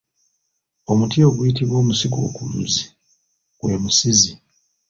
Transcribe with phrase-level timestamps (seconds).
[0.91, 2.83] Omuti oguyitibwa omusiguukuluzi
[3.59, 4.33] gwe Musizi.